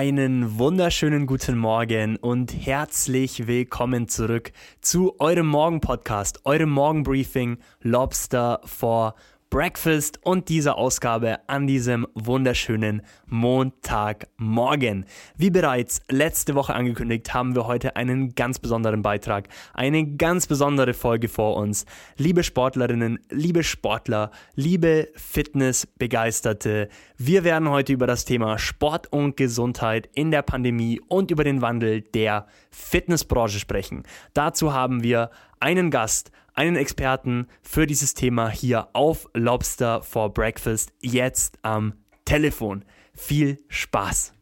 [0.00, 4.50] einen wunderschönen guten Morgen und herzlich willkommen zurück
[4.80, 9.14] zu eurem Morgenpodcast, eurem Morgenbriefing Lobster for
[9.50, 15.06] Breakfast und dieser Ausgabe an diesem wunderschönen Montagmorgen.
[15.36, 20.94] Wie bereits letzte Woche angekündigt, haben wir heute einen ganz besonderen Beitrag, eine ganz besondere
[20.94, 21.84] Folge vor uns.
[22.16, 30.08] Liebe Sportlerinnen, liebe Sportler, liebe Fitnessbegeisterte, wir werden heute über das Thema Sport und Gesundheit
[30.14, 34.04] in der Pandemie und über den Wandel der Fitnessbranche sprechen.
[34.32, 36.30] Dazu haben wir einen Gast,
[36.60, 41.94] einen Experten für dieses Thema hier auf Lobster for Breakfast jetzt am
[42.26, 42.84] Telefon.
[43.14, 44.34] Viel Spaß!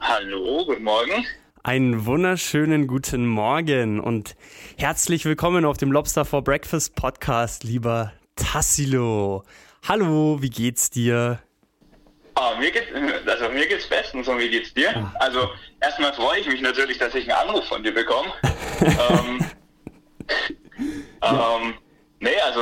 [0.00, 1.26] Hallo, guten Morgen.
[1.64, 4.36] Einen wunderschönen guten Morgen und
[4.78, 9.44] herzlich willkommen auf dem Lobster for Breakfast Podcast, lieber Tassilo.
[9.86, 11.40] Hallo, wie geht's dir?
[12.40, 12.86] Oh, mir geht's,
[13.26, 14.96] also mir geht's bestens und wie geht's dir?
[14.96, 15.12] Ah.
[15.20, 18.30] Also erstmal freue ich mich natürlich, dass ich einen Anruf von dir bekomme.
[18.80, 19.44] ähm,
[21.22, 21.74] ähm,
[22.20, 22.60] nee, also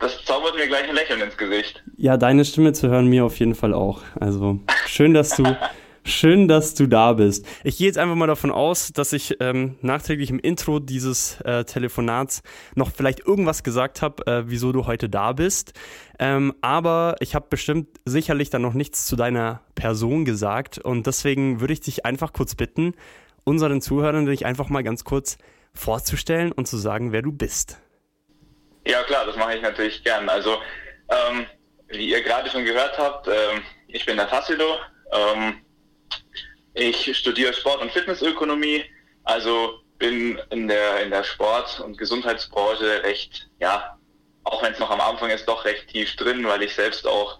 [0.00, 1.80] das zaubert mir gleich ein Lächeln ins Gesicht.
[1.96, 4.00] Ja, deine Stimme zu hören mir auf jeden Fall auch.
[4.18, 5.44] Also schön, dass du
[6.06, 7.46] Schön, dass du da bist.
[7.64, 11.64] Ich gehe jetzt einfach mal davon aus, dass ich ähm, nachträglich im Intro dieses äh,
[11.64, 12.42] Telefonats
[12.74, 15.72] noch vielleicht irgendwas gesagt habe, äh, wieso du heute da bist.
[16.18, 21.60] Ähm, aber ich habe bestimmt sicherlich dann noch nichts zu deiner Person gesagt und deswegen
[21.60, 22.92] würde ich dich einfach kurz bitten,
[23.44, 25.38] unseren Zuhörern dich einfach mal ganz kurz
[25.72, 27.78] vorzustellen und zu sagen, wer du bist.
[28.86, 30.28] Ja klar, das mache ich natürlich gern.
[30.28, 30.58] Also
[31.08, 31.46] ähm,
[31.88, 34.76] wie ihr gerade schon gehört habt, ähm, ich bin der Tassilo.
[35.10, 35.63] Ähm,
[36.74, 38.84] ich studiere Sport- und Fitnessökonomie,
[39.24, 43.98] also bin in der, in der Sport- und Gesundheitsbranche recht, ja,
[44.42, 47.38] auch wenn es noch am Anfang ist, doch recht tief drin, weil ich selbst auch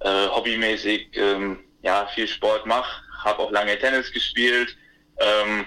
[0.00, 4.76] äh, hobbymäßig ähm, ja, viel Sport mache, habe auch lange Tennis gespielt,
[5.18, 5.66] ähm,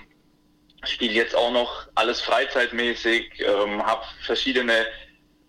[0.86, 4.86] spiele jetzt auch noch alles freizeitmäßig, ähm, habe verschiedene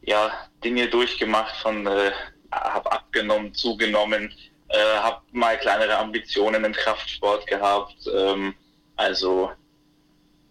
[0.03, 2.13] ja, Dinge durchgemacht, von äh,
[2.51, 4.33] habe abgenommen, zugenommen,
[4.69, 7.97] äh, habe mal kleinere Ambitionen im Kraftsport gehabt.
[8.13, 8.55] Ähm,
[8.97, 9.51] also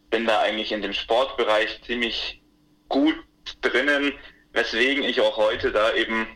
[0.09, 2.41] bin da eigentlich in dem Sportbereich ziemlich
[2.89, 3.15] gut
[3.61, 4.13] drinnen,
[4.53, 6.27] weswegen ich auch heute da eben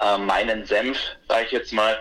[0.00, 1.98] äh, meinen Senf, sage ich jetzt mal,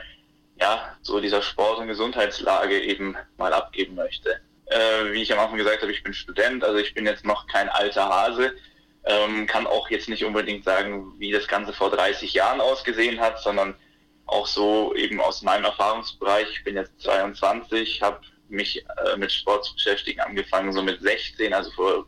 [0.59, 4.41] ja, so dieser Sport- und Gesundheitslage eben mal abgeben möchte.
[4.67, 7.47] Äh, wie ich am Anfang gesagt habe, ich bin Student, also ich bin jetzt noch
[7.47, 8.55] kein alter Hase,
[9.05, 13.39] ähm, kann auch jetzt nicht unbedingt sagen, wie das Ganze vor 30 Jahren ausgesehen hat,
[13.41, 13.75] sondern
[14.27, 16.47] auch so eben aus meinem Erfahrungsbereich.
[16.51, 21.53] Ich bin jetzt 22, habe mich äh, mit Sport zu beschäftigen angefangen, so mit 16,
[21.53, 22.05] also vor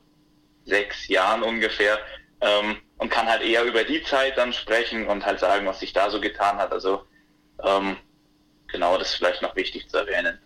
[0.65, 1.97] sechs Jahren ungefähr.
[2.41, 5.93] Ähm, und kann halt eher über die Zeit dann sprechen und halt sagen, was sich
[5.93, 6.71] da so getan hat.
[6.71, 7.03] Also
[7.63, 7.97] ähm,
[8.67, 10.39] genau, das ist vielleicht noch wichtig zu erwähnen.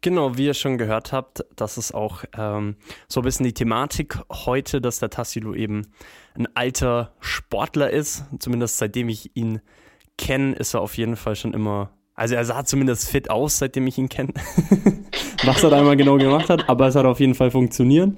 [0.00, 2.76] Genau, wie ihr schon gehört habt, das ist auch ähm,
[3.06, 5.92] so ein bisschen die Thematik heute, dass der Tassilo eben
[6.34, 9.60] ein alter Sportler ist, zumindest seitdem ich ihn
[10.18, 11.90] kenne, ist er auf jeden Fall schon immer.
[12.14, 14.32] Also er sah zumindest fit aus, seitdem ich ihn kenne.
[15.44, 18.10] Was er da einmal genau gemacht hat, aber es hat auf jeden Fall funktioniert.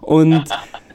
[0.00, 0.44] Und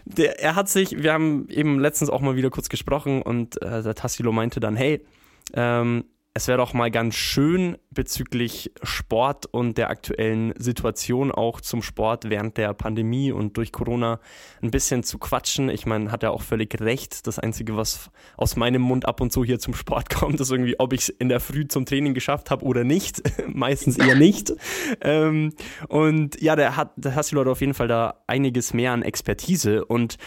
[0.05, 3.81] der, er hat sich, wir haben eben letztens auch mal wieder kurz gesprochen und äh,
[3.81, 5.05] der Tassilo meinte dann, hey,
[5.53, 6.05] ähm,
[6.35, 12.27] es wäre doch mal ganz schön bezüglich Sport und der aktuellen Situation auch zum Sport
[12.27, 14.19] während der Pandemie und durch Corona
[14.63, 15.69] ein bisschen zu quatschen.
[15.69, 17.27] Ich meine, hat er auch völlig recht.
[17.27, 20.79] Das Einzige, was aus meinem Mund ab und zu hier zum Sport kommt, ist irgendwie,
[20.79, 23.21] ob ich es in der Früh zum Training geschafft habe oder nicht.
[23.47, 24.53] Meistens eher nicht.
[25.01, 25.53] ähm,
[25.87, 30.17] und ja, der hat, der Leute auf jeden Fall da einiges mehr an Expertise und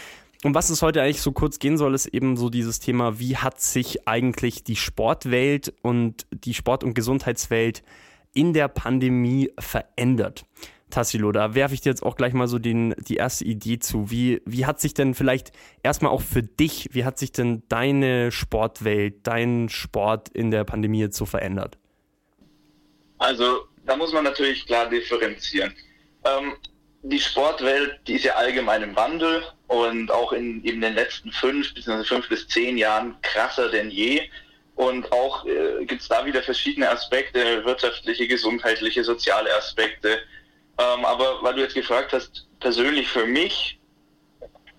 [0.43, 3.37] um was es heute eigentlich so kurz gehen soll, ist eben so dieses Thema, wie
[3.37, 7.83] hat sich eigentlich die Sportwelt und die Sport- und Gesundheitswelt
[8.33, 10.45] in der Pandemie verändert?
[10.89, 14.09] Tassilo, da werfe ich dir jetzt auch gleich mal so den, die erste Idee zu.
[14.09, 15.51] Wie, wie hat sich denn vielleicht
[15.83, 20.99] erstmal auch für dich, wie hat sich denn deine Sportwelt, dein Sport in der Pandemie
[20.99, 21.77] jetzt so verändert?
[23.17, 25.73] Also, da muss man natürlich klar differenzieren.
[26.23, 26.53] Ähm,
[27.09, 31.73] die Sportwelt, die ist ja allgemein im Wandel und auch in eben den letzten fünf
[31.73, 32.03] bzw.
[32.03, 34.29] fünf bis zehn Jahren krasser denn je.
[34.75, 40.19] Und auch äh, gibt es da wieder verschiedene Aspekte, wirtschaftliche, gesundheitliche, soziale Aspekte.
[40.77, 43.79] Ähm, aber weil du jetzt gefragt hast, persönlich für mich,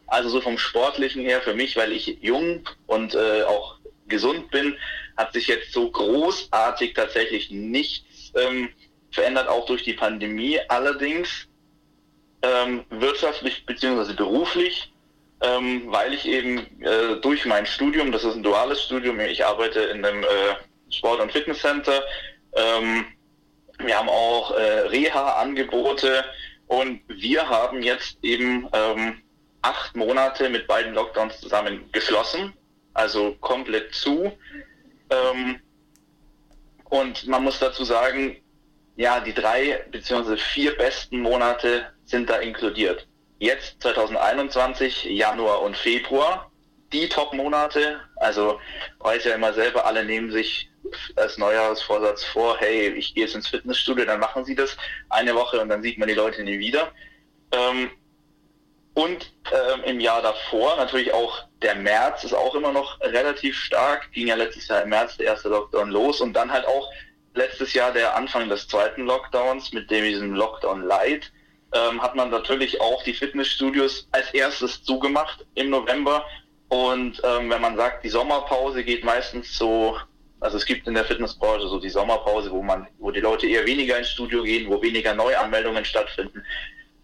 [0.06, 4.76] also so vom Sportlichen her, für mich, weil ich jung und äh, auch gesund bin,
[5.16, 8.68] hat sich jetzt so großartig tatsächlich nichts ähm,
[9.10, 10.60] verändert, auch durch die Pandemie.
[10.68, 11.47] Allerdings
[12.42, 14.14] ähm, wirtschaftlich bzw.
[14.14, 14.92] beruflich
[15.40, 19.80] ähm, weil ich eben äh, durch mein Studium, das ist ein duales Studium, ich arbeite
[19.80, 20.56] in einem äh,
[20.90, 22.02] Sport- und Fitnesscenter,
[22.54, 23.04] ähm,
[23.78, 26.24] wir haben auch äh, Reha-Angebote
[26.66, 29.22] und wir haben jetzt eben ähm,
[29.62, 32.52] acht Monate mit beiden Lockdowns zusammen geschlossen,
[32.94, 34.32] also komplett zu.
[35.10, 35.60] Ähm,
[36.90, 38.36] und man muss dazu sagen,
[38.96, 40.36] ja, die drei bzw.
[40.36, 43.06] vier besten Monate sind da inkludiert.
[43.38, 46.50] Jetzt 2021, Januar und Februar,
[46.92, 48.00] die Top-Monate.
[48.16, 48.60] Also
[49.00, 50.70] weiß ja immer selber, alle nehmen sich
[51.16, 54.76] als Neujahrsvorsatz vor, hey, ich gehe jetzt ins Fitnessstudio, dann machen sie das
[55.10, 56.92] eine Woche und dann sieht man die Leute nie wieder.
[57.52, 57.90] Ähm,
[58.94, 64.10] und ähm, im Jahr davor natürlich auch der März ist auch immer noch relativ stark.
[64.12, 66.90] Ging ja letztes Jahr im März der erste Lockdown los und dann halt auch
[67.34, 71.30] letztes Jahr der Anfang des zweiten Lockdowns mit dem diesem Lockdown Light
[71.72, 76.24] ähm, hat man natürlich auch die Fitnessstudios als erstes zugemacht im November.
[76.68, 79.96] Und ähm, wenn man sagt, die Sommerpause geht meistens so,
[80.40, 83.66] also es gibt in der Fitnessbranche so die Sommerpause, wo man, wo die Leute eher
[83.66, 86.42] weniger ins Studio gehen, wo weniger Neuanmeldungen stattfinden.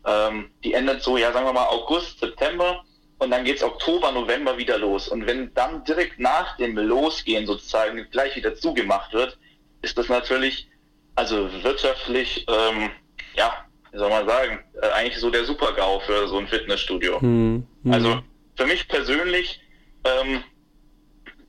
[0.07, 2.85] Ähm, die endet so, ja, sagen wir mal August, September
[3.19, 5.09] und dann geht's Oktober, November wieder los.
[5.09, 9.39] Und wenn dann direkt nach dem Losgehen sozusagen gleich wieder zugemacht wird,
[9.83, 10.69] ist das natürlich,
[11.15, 12.91] also wirtschaftlich, ähm,
[13.35, 13.64] ja,
[13.95, 17.21] wie soll man sagen, äh, eigentlich so der Super-GAU für so ein Fitnessstudio.
[17.21, 17.93] Hm, hm.
[17.93, 18.21] Also
[18.57, 19.61] für mich persönlich,
[20.05, 20.45] ähm,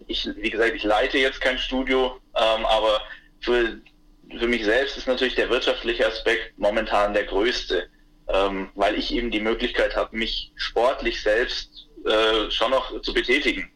[0.07, 3.01] ich, wie gesagt, ich leite jetzt kein Studio, ähm, aber
[3.41, 3.81] für,
[4.39, 7.89] für mich selbst ist natürlich der wirtschaftliche Aspekt momentan der größte
[8.27, 13.69] ähm, weil ich eben die Möglichkeit habe, mich sportlich selbst äh, schon noch zu betätigen.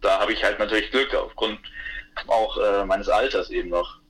[0.00, 1.58] Da habe ich halt natürlich Glück aufgrund
[2.28, 4.00] auch äh, meines Alters eben noch.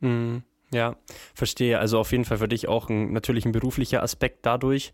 [0.00, 0.38] Mm,
[0.74, 0.96] ja,
[1.34, 1.78] verstehe.
[1.78, 4.92] Also auf jeden Fall für dich auch ein, natürlich ein beruflicher Aspekt dadurch.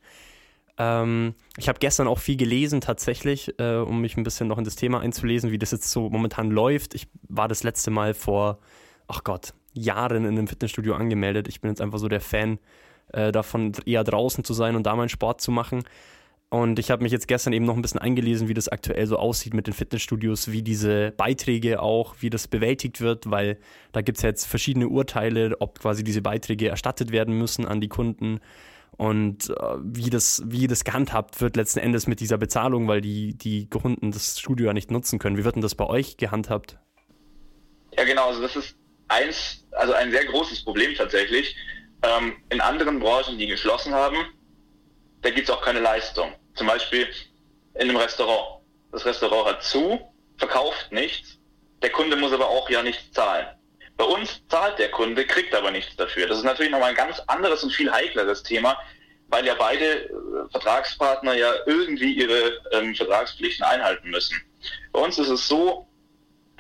[0.77, 4.65] Ähm, ich habe gestern auch viel gelesen tatsächlich, äh, um mich ein bisschen noch in
[4.65, 6.94] das Thema einzulesen, wie das jetzt so momentan läuft.
[6.94, 8.59] Ich war das letzte Mal vor,
[9.09, 11.49] ach Gott, Jahren in einem Fitnessstudio angemeldet.
[11.49, 12.59] Ich bin jetzt einfach so der Fan
[13.12, 15.82] äh, davon eher draußen zu sein und da meinen Sport zu machen.
[16.50, 19.17] Und ich habe mich jetzt gestern eben noch ein bisschen eingelesen, wie das aktuell so
[19.17, 23.56] aussieht mit den Fitnessstudios, wie diese Beiträge auch, wie das bewältigt wird, weil
[23.93, 27.88] da gibt es jetzt verschiedene Urteile, ob quasi diese Beiträge erstattet werden müssen an die
[27.88, 28.41] Kunden
[28.97, 33.32] und äh, wie, das, wie das gehandhabt wird letzten Endes mit dieser Bezahlung, weil die,
[33.32, 35.38] die Kunden das Studio ja nicht nutzen können.
[35.38, 36.79] Wie wird denn das bei euch gehandhabt?
[37.96, 38.76] Ja, genau, also das ist
[39.08, 41.56] eins, also ein sehr großes Problem tatsächlich.
[42.03, 44.17] Ähm, in anderen Branchen, die geschlossen haben,
[45.22, 46.32] da gibt es auch keine Leistung.
[46.55, 47.08] Zum Beispiel
[47.75, 48.62] in einem Restaurant.
[48.93, 50.00] Das Restaurant hat zu,
[50.38, 51.38] verkauft nichts,
[51.82, 53.46] der Kunde muss aber auch ja nichts zahlen.
[53.96, 56.27] Bei uns zahlt der Kunde, kriegt aber nichts dafür.
[56.27, 58.79] Das ist natürlich nochmal ein ganz anderes und viel heikleres Thema,
[59.29, 60.10] weil ja beide äh,
[60.50, 64.41] Vertragspartner ja irgendwie ihre ähm, Vertragspflichten einhalten müssen.
[64.93, 65.86] Bei uns ist es so,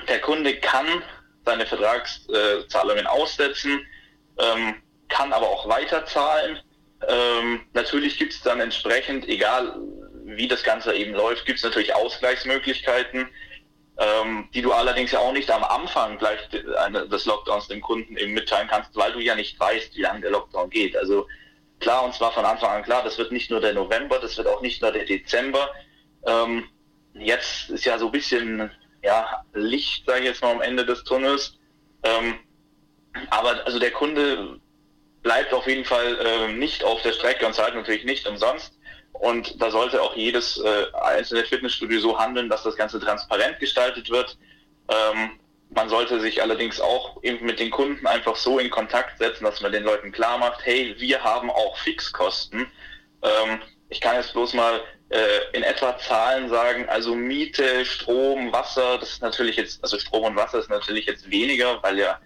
[0.08, 1.02] der Kunde kann
[1.44, 3.86] seine Vertragszahlungen aussetzen,
[4.38, 4.76] ähm,
[5.08, 6.60] kann aber auch weiterzahlen.
[7.08, 9.76] Ähm, natürlich gibt es dann entsprechend, egal
[10.24, 13.28] wie das Ganze eben läuft, gibt es natürlich Ausgleichsmöglichkeiten,
[13.98, 18.32] ähm, die du allerdings ja auch nicht am Anfang gleich des Lockdowns dem Kunden eben
[18.32, 20.96] mitteilen kannst, weil du ja nicht weißt, wie lange der Lockdown geht.
[20.96, 21.26] Also
[21.80, 24.46] klar, und zwar von Anfang an klar, das wird nicht nur der November, das wird
[24.46, 25.70] auch nicht nur der Dezember.
[26.26, 26.64] Ähm,
[27.14, 28.70] jetzt ist ja so ein bisschen
[29.02, 31.58] ja, Licht, sage ich jetzt mal, am Ende des Tunnels.
[32.02, 32.38] Ähm,
[33.30, 34.60] aber also der Kunde
[35.22, 38.78] bleibt auf jeden Fall äh, nicht auf der Strecke und zahlt natürlich nicht umsonst.
[39.12, 44.08] Und da sollte auch jedes äh, einzelne Fitnessstudio so handeln, dass das Ganze transparent gestaltet
[44.08, 44.38] wird.
[44.88, 45.38] Ähm,
[45.70, 49.60] man sollte sich allerdings auch eben mit den Kunden einfach so in Kontakt setzen, dass
[49.60, 52.66] man den Leuten klar macht, hey, wir haben auch Fixkosten.
[53.22, 58.98] Ähm, ich kann jetzt bloß mal äh, in etwa Zahlen sagen, also Miete, Strom, Wasser,
[58.98, 62.20] das ist natürlich jetzt, also Strom und Wasser ist natürlich jetzt weniger, weil ja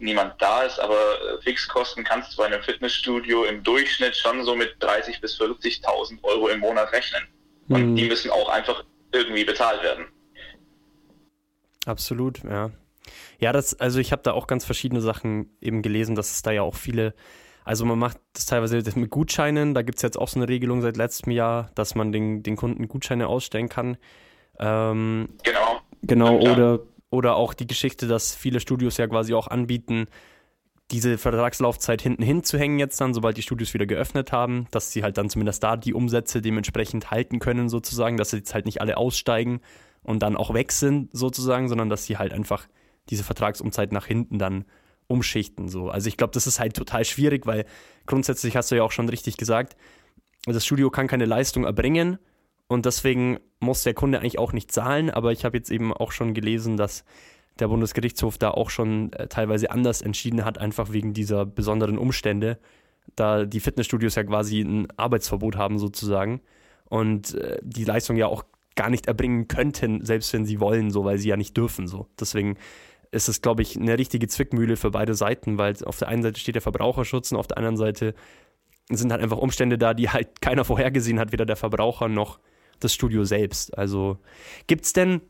[0.00, 4.54] niemand da ist, aber äh, Fixkosten kannst du bei einem Fitnessstudio im Durchschnitt schon so
[4.54, 7.22] mit 30.000 bis 40.000 Euro im Monat rechnen.
[7.68, 7.96] Und mhm.
[7.96, 10.06] die müssen auch einfach irgendwie bezahlt werden.
[11.86, 12.70] Absolut, ja.
[13.38, 16.50] Ja, das, also ich habe da auch ganz verschiedene Sachen eben gelesen, dass es da
[16.50, 17.14] ja auch viele,
[17.64, 20.82] also man macht das teilweise mit Gutscheinen, da gibt es jetzt auch so eine Regelung
[20.82, 23.96] seit letztem Jahr, dass man den, den Kunden Gutscheine ausstellen kann.
[24.58, 25.80] Ähm, genau.
[26.02, 26.80] Genau, oder
[27.10, 30.06] oder auch die Geschichte, dass viele Studios ja quasi auch anbieten,
[30.90, 35.18] diese Vertragslaufzeit hinten hinzuhängen jetzt dann, sobald die Studios wieder geöffnet haben, dass sie halt
[35.18, 38.96] dann zumindest da die Umsätze dementsprechend halten können sozusagen, dass sie jetzt halt nicht alle
[38.96, 39.60] aussteigen
[40.02, 42.66] und dann auch weg sind sozusagen, sondern dass sie halt einfach
[43.08, 44.64] diese Vertragsumzeit nach hinten dann
[45.06, 45.90] umschichten so.
[45.90, 47.66] Also ich glaube, das ist halt total schwierig, weil
[48.06, 49.76] grundsätzlich hast du ja auch schon richtig gesagt,
[50.46, 52.18] das Studio kann keine Leistung erbringen
[52.68, 56.12] und deswegen muss der Kunde eigentlich auch nicht zahlen, aber ich habe jetzt eben auch
[56.12, 57.04] schon gelesen, dass
[57.58, 62.58] der Bundesgerichtshof da auch schon äh, teilweise anders entschieden hat, einfach wegen dieser besonderen Umstände,
[63.16, 66.40] da die Fitnessstudios ja quasi ein Arbeitsverbot haben sozusagen
[66.86, 68.44] und äh, die Leistung ja auch
[68.76, 72.06] gar nicht erbringen könnten, selbst wenn sie wollen, so weil sie ja nicht dürfen so.
[72.18, 72.56] Deswegen
[73.10, 76.40] ist es, glaube ich, eine richtige Zwickmühle für beide Seiten, weil auf der einen Seite
[76.40, 78.14] steht der Verbraucherschutz und auf der anderen Seite
[78.88, 82.38] sind halt einfach Umstände da, die halt keiner vorhergesehen hat, weder der Verbraucher noch
[82.80, 83.76] das Studio selbst.
[83.76, 84.18] Also
[84.66, 85.20] gibt es denn,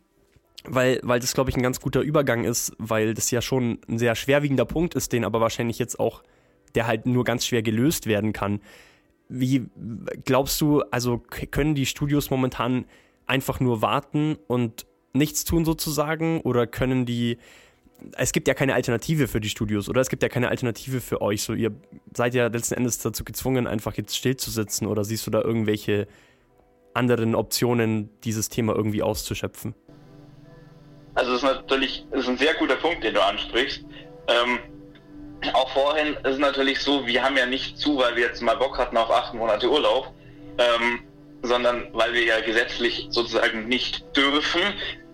[0.65, 3.99] weil, weil das, glaube ich, ein ganz guter Übergang ist, weil das ja schon ein
[3.99, 6.23] sehr schwerwiegender Punkt ist, den aber wahrscheinlich jetzt auch,
[6.75, 8.61] der halt nur ganz schwer gelöst werden kann.
[9.29, 9.67] Wie
[10.25, 12.85] glaubst du, also können die Studios momentan
[13.27, 17.39] einfach nur warten und nichts tun sozusagen oder können die
[18.17, 21.21] es gibt ja keine Alternative für die Studios oder es gibt ja keine Alternative für
[21.21, 21.43] euch.
[21.43, 21.73] So, ihr
[22.15, 26.07] seid ja letzten Endes dazu gezwungen, einfach jetzt stillzusitzen oder siehst du da irgendwelche
[26.95, 29.75] anderen Optionen, dieses Thema irgendwie auszuschöpfen?
[31.15, 33.85] Also das ist natürlich das ist ein sehr guter Punkt, den du ansprichst.
[34.29, 34.59] Ähm,
[35.55, 38.57] auch vorhin ist es natürlich so, wir haben ja nicht zu, weil wir jetzt mal
[38.57, 40.13] Bock hatten auf acht Monate Urlaub,
[40.59, 41.01] ähm,
[41.43, 44.61] sondern weil wir ja gesetzlich sozusagen nicht dürfen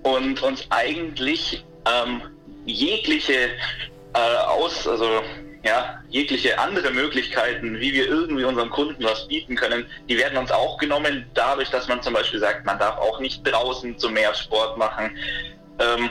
[0.03, 2.23] und uns eigentlich ähm,
[2.65, 3.51] jegliche
[4.15, 5.23] äh, aus, also
[5.67, 10.51] ja, jegliche andere Möglichkeiten, wie wir irgendwie unseren Kunden was bieten können, die werden uns
[10.51, 14.33] auch genommen, dadurch, dass man zum Beispiel sagt, man darf auch nicht draußen zum Meer
[14.35, 15.17] Sport machen.
[15.81, 16.11] Ähm,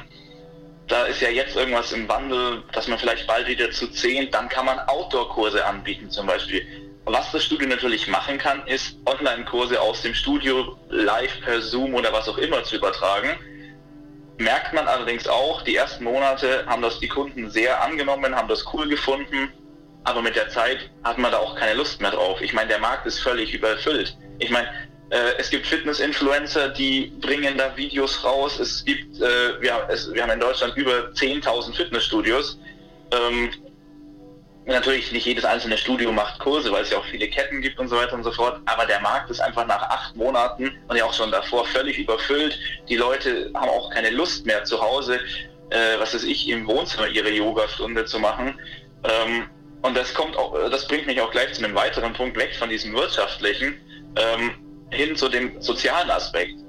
[0.88, 4.50] da ist ja jetzt irgendwas im Wandel, dass man vielleicht bald wieder zu zehn, dann
[4.50, 6.62] kann man Outdoor-Kurse anbieten zum Beispiel.
[7.06, 12.12] Was das Studio natürlich machen kann, ist Online-Kurse aus dem Studio live per Zoom oder
[12.12, 13.30] was auch immer zu übertragen
[14.38, 18.66] merkt man allerdings auch, die ersten Monate haben das die Kunden sehr angenommen, haben das
[18.74, 19.52] cool gefunden,
[20.04, 22.42] aber mit der Zeit hat man da auch keine Lust mehr drauf.
[22.42, 24.16] Ich meine, der Markt ist völlig überfüllt.
[24.40, 24.68] Ich meine,
[25.10, 28.60] äh, es gibt Fitness-Influencer, die bringen da Videos raus.
[28.60, 32.60] Es gibt, äh, wir, es, wir haben in Deutschland über 10.000 Fitnessstudios.
[33.12, 33.52] Ähm,
[34.68, 37.88] Natürlich nicht jedes einzelne Studio macht Kurse, weil es ja auch viele Ketten gibt und
[37.88, 38.60] so weiter und so fort.
[38.66, 42.58] Aber der Markt ist einfach nach acht Monaten und ja auch schon davor völlig überfüllt.
[42.90, 45.20] Die Leute haben auch keine Lust mehr zu Hause,
[45.70, 48.60] äh, was weiß ich, im Wohnzimmer ihre Yogastunde zu machen.
[49.04, 49.50] Ähm,
[49.84, 52.70] und das kommt auch, das bringt mich auch gleich zu einem weiteren Punkt weg von
[52.70, 53.80] diesem wirtschaftlichen
[54.16, 54.56] ähm,
[54.90, 56.60] hin zu dem sozialen Aspekt.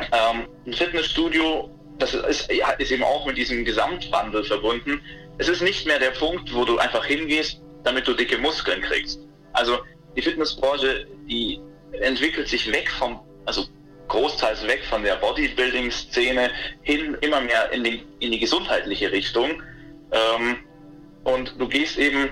[0.00, 5.02] Ähm, ein Fitnessstudio, das ist, ist eben auch mit diesem Gesamtwandel verbunden
[5.38, 9.20] es ist nicht mehr der Punkt, wo du einfach hingehst, damit du dicke Muskeln kriegst.
[9.52, 9.78] Also
[10.16, 11.60] die Fitnessbranche, die
[11.92, 13.64] entwickelt sich weg vom, also
[14.08, 16.50] großteils weg von der Bodybuilding-Szene
[16.82, 19.62] hin immer mehr in die, in die gesundheitliche Richtung.
[20.12, 20.58] Ähm,
[21.24, 22.30] und du gehst eben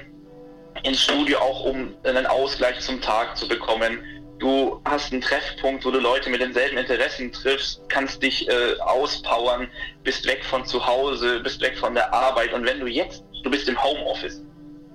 [0.83, 3.99] ins Studio auch, um einen Ausgleich zum Tag zu bekommen.
[4.39, 9.69] Du hast einen Treffpunkt, wo du Leute mit denselben Interessen triffst, kannst dich äh, auspowern,
[10.03, 12.53] bist weg von zu Hause, bist weg von der Arbeit.
[12.53, 14.43] Und wenn du jetzt, du bist im Homeoffice,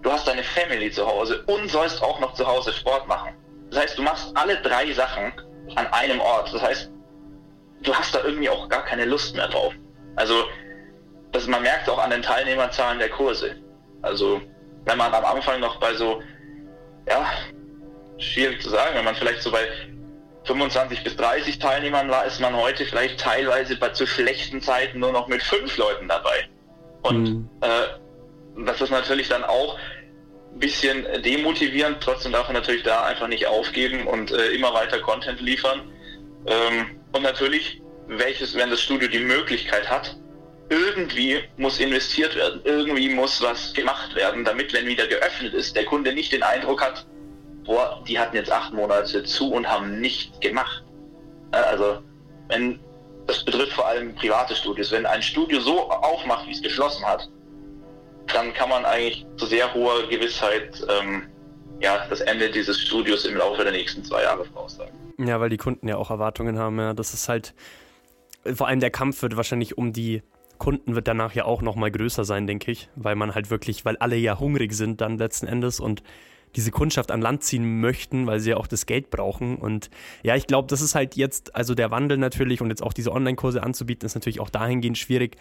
[0.02, 3.34] du hast deine Family zu Hause und sollst auch noch zu Hause Sport machen.
[3.72, 5.32] Das heißt, du machst alle drei Sachen
[5.76, 6.54] an einem Ort.
[6.54, 6.92] Das heißt,
[7.84, 9.74] du hast da irgendwie auch gar keine Lust mehr drauf.
[10.16, 10.44] Also,
[11.32, 13.56] das, man merkt auch an den Teilnehmerzahlen der Kurse.
[14.02, 14.42] Also,
[14.86, 16.22] wenn man am Anfang noch bei so,
[17.08, 17.26] ja,
[18.20, 18.96] schwierig zu sagen.
[18.96, 19.68] Wenn man vielleicht so bei
[20.46, 25.12] 25 bis 30 Teilnehmern war, ist man heute vielleicht teilweise bei zu schlechten Zeiten nur
[25.12, 26.48] noch mit fünf Leuten dabei.
[27.04, 27.50] Und mhm.
[27.62, 29.78] äh, das ist natürlich dann auch
[30.54, 31.98] ein bisschen demotivierend.
[32.02, 35.82] Trotzdem darf man natürlich da einfach nicht aufgeben und äh, immer weiter Content liefern.
[36.48, 40.18] Ähm, und natürlich, welches, wenn das Studio die Möglichkeit hat,
[40.70, 45.86] irgendwie muss investiert werden, irgendwie muss was gemacht werden, damit, wenn wieder geöffnet ist, der
[45.86, 47.06] Kunde nicht den Eindruck hat,
[47.70, 50.84] boah, die hatten jetzt acht Monate zu und haben nichts gemacht.
[51.52, 52.00] Also,
[52.48, 52.80] wenn,
[53.28, 54.92] das betrifft vor allem private Studios.
[54.92, 57.30] Wenn ein Studio so aufmacht, wie es geschlossen hat,
[58.34, 61.28] dann kann man eigentlich zu sehr hoher Gewissheit ähm,
[61.80, 64.92] ja, das Ende dieses Studios im Laufe der nächsten zwei Jahre voraussagen.
[65.20, 66.80] Ja, weil die Kunden ja auch Erwartungen haben.
[66.80, 67.54] Ja, das ist halt,
[68.52, 70.24] vor allem der Kampf wird wahrscheinlich um die
[70.58, 73.96] Kunden wird danach ja auch nochmal größer sein, denke ich, weil man halt wirklich, weil
[73.98, 76.04] alle ja hungrig sind dann letzten Endes und
[76.56, 79.58] diese Kundschaft an Land ziehen möchten, weil sie ja auch das Geld brauchen.
[79.58, 79.90] Und
[80.24, 83.12] ja, ich glaube, das ist halt jetzt, also der Wandel natürlich und jetzt auch diese
[83.12, 85.38] Online-Kurse anzubieten, ist natürlich auch dahingehend schwierig.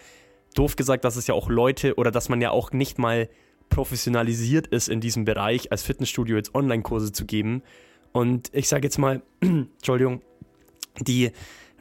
[0.55, 3.29] Doof gesagt, dass es ja auch Leute oder dass man ja auch nicht mal
[3.69, 7.63] professionalisiert ist in diesem Bereich, als Fitnessstudio jetzt Online-Kurse zu geben.
[8.13, 10.23] Und ich sage jetzt mal, Entschuldigung,
[11.01, 11.33] die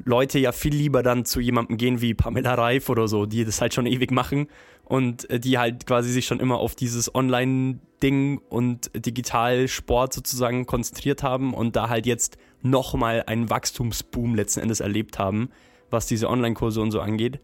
[0.03, 3.61] Leute ja viel lieber dann zu jemandem gehen wie Pamela Reif oder so, die das
[3.61, 4.47] halt schon ewig machen
[4.85, 11.23] und äh, die halt quasi sich schon immer auf dieses Online-Ding und Digitalsport sozusagen konzentriert
[11.23, 15.49] haben und da halt jetzt nochmal einen Wachstumsboom letzten Endes erlebt haben,
[15.89, 17.39] was diese Online-Kurse und so angeht.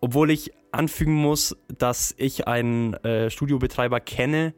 [0.00, 4.54] Obwohl ich anfügen muss, dass ich einen äh, Studiobetreiber kenne,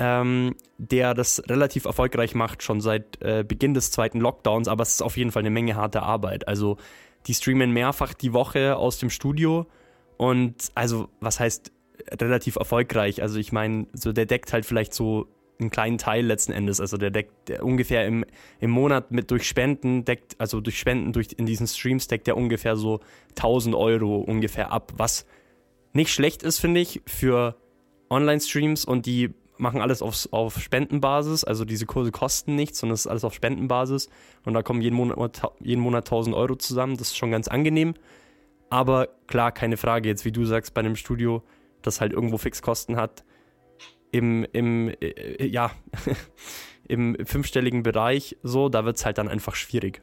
[0.00, 4.94] ähm, der das relativ erfolgreich macht, schon seit äh, Beginn des zweiten Lockdowns, aber es
[4.94, 6.48] ist auf jeden Fall eine Menge harte Arbeit.
[6.48, 6.78] Also
[7.26, 9.66] die streamen mehrfach die Woche aus dem Studio
[10.16, 11.70] und also was heißt
[12.18, 13.20] relativ erfolgreich?
[13.20, 15.28] Also ich meine, so der deckt halt vielleicht so
[15.60, 16.80] einen kleinen Teil letzten Endes.
[16.80, 18.24] Also der deckt der ungefähr im,
[18.58, 22.38] im Monat mit durch Spenden deckt, also durch Spenden durch in diesen Streams deckt der
[22.38, 25.26] ungefähr so 1000 Euro ungefähr ab, was
[25.92, 27.56] nicht schlecht ist, finde ich, für
[28.08, 31.44] Online-Streams und die machen alles auf, auf Spendenbasis.
[31.44, 34.08] Also diese Kurse kosten nichts, sondern es ist alles auf Spendenbasis.
[34.44, 36.96] Und da kommen jeden Monat, jeden Monat 1000 Euro zusammen.
[36.96, 37.94] Das ist schon ganz angenehm.
[38.70, 41.42] Aber klar, keine Frage, jetzt wie du sagst, bei einem Studio,
[41.82, 43.24] das halt irgendwo Fixkosten hat,
[44.12, 45.70] im, im, äh, ja,
[46.88, 50.02] im fünfstelligen Bereich so, da wird es halt dann einfach schwierig.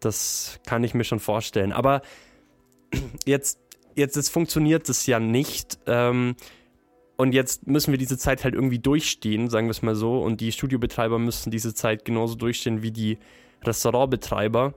[0.00, 1.72] Das kann ich mir schon vorstellen.
[1.72, 2.02] Aber
[3.24, 3.60] jetzt,
[3.94, 5.78] jetzt, jetzt funktioniert das ja nicht.
[5.86, 6.36] Ähm,
[7.20, 10.20] und jetzt müssen wir diese Zeit halt irgendwie durchstehen, sagen wir es mal so.
[10.22, 13.18] Und die Studiobetreiber müssen diese Zeit genauso durchstehen wie die
[13.64, 14.74] Restaurantbetreiber.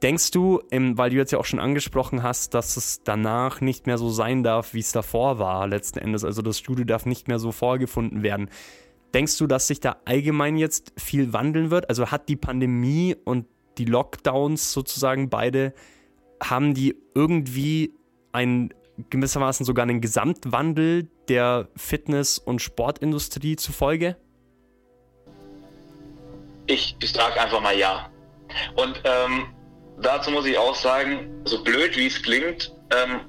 [0.00, 3.98] Denkst du, weil du jetzt ja auch schon angesprochen hast, dass es danach nicht mehr
[3.98, 6.24] so sein darf, wie es davor war, letzten Endes?
[6.24, 8.48] Also das Studio darf nicht mehr so vorgefunden werden.
[9.12, 11.88] Denkst du, dass sich da allgemein jetzt viel wandeln wird?
[11.88, 13.46] Also hat die Pandemie und
[13.76, 15.74] die Lockdowns sozusagen beide,
[16.40, 17.92] haben die irgendwie
[18.30, 18.72] ein
[19.08, 24.16] gewissermaßen sogar einen Gesamtwandel der Fitness- und Sportindustrie zufolge?
[26.66, 28.10] Ich, sage einfach mal ja.
[28.76, 29.46] Und ähm,
[30.00, 33.20] dazu muss ich auch sagen, so blöd wie es klingt, ähm,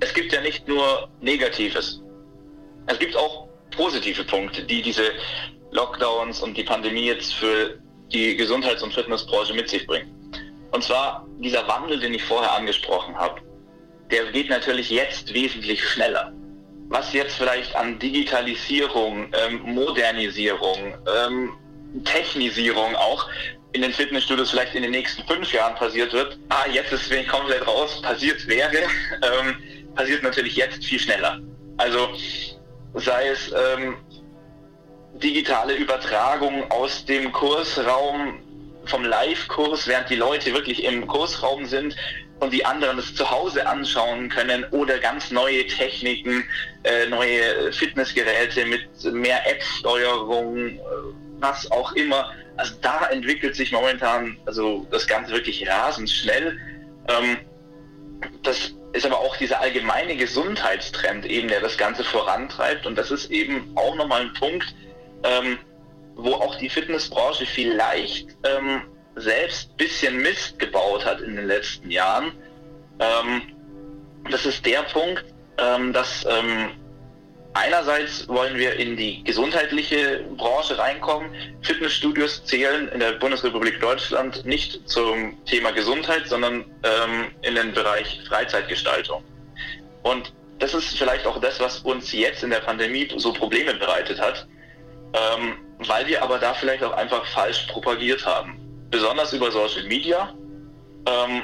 [0.00, 2.02] es gibt ja nicht nur Negatives.
[2.86, 5.12] Es gibt auch positive Punkte, die diese
[5.70, 7.78] Lockdowns und die Pandemie jetzt für
[8.12, 10.12] die Gesundheits- und Fitnessbranche mit sich bringen.
[10.72, 13.40] Und zwar dieser Wandel, den ich vorher angesprochen habe,
[14.10, 16.32] der geht natürlich jetzt wesentlich schneller.
[16.88, 21.52] Was jetzt vielleicht an Digitalisierung, ähm, Modernisierung, ähm,
[22.04, 23.28] Technisierung auch
[23.72, 27.28] in den Fitnessstudios vielleicht in den nächsten fünf Jahren passiert wird, ah, jetzt ist es
[27.28, 28.76] komplett raus, passiert wäre,
[29.22, 29.56] ähm,
[29.94, 31.38] passiert natürlich jetzt viel schneller.
[31.76, 32.08] Also
[32.94, 33.96] sei es ähm,
[35.22, 38.40] digitale Übertragung aus dem Kursraum,
[38.86, 41.94] vom Live-Kurs, während die Leute wirklich im Kursraum sind
[42.40, 46.44] und die anderen das zu Hause anschauen können oder ganz neue Techniken,
[46.84, 50.80] äh, neue Fitnessgeräte mit mehr App-Steuerung, äh,
[51.38, 56.58] was auch immer also da entwickelt sich momentan also das Ganze wirklich rasend schnell.
[57.08, 57.38] Ähm,
[58.42, 62.86] das ist aber auch dieser allgemeine Gesundheitstrend eben, der das Ganze vorantreibt.
[62.86, 64.74] Und das ist eben auch nochmal ein Punkt,
[65.24, 65.58] ähm,
[66.16, 68.82] wo auch die Fitnessbranche vielleicht ähm,
[69.16, 72.32] selbst ein bisschen Mist gebaut hat in den letzten Jahren.
[72.98, 73.42] Ähm,
[74.30, 75.24] das ist der Punkt,
[75.58, 76.70] ähm, dass ähm,
[77.52, 81.30] Einerseits wollen wir in die gesundheitliche Branche reinkommen.
[81.62, 88.20] Fitnessstudios zählen in der Bundesrepublik Deutschland nicht zum Thema Gesundheit, sondern ähm, in den Bereich
[88.28, 89.24] Freizeitgestaltung.
[90.04, 94.20] Und das ist vielleicht auch das, was uns jetzt in der Pandemie so Probleme bereitet
[94.20, 94.46] hat,
[95.12, 95.56] ähm,
[95.88, 98.60] weil wir aber da vielleicht auch einfach falsch propagiert haben.
[98.90, 100.34] Besonders über Social Media.
[101.06, 101.42] Ähm,